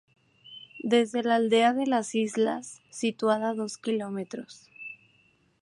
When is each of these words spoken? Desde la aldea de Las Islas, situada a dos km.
Desde 0.81 1.21
la 1.21 1.35
aldea 1.35 1.73
de 1.73 1.85
Las 1.85 2.15
Islas, 2.15 2.81
situada 2.89 3.51
a 3.51 3.53
dos 3.53 3.77
km. 3.77 4.47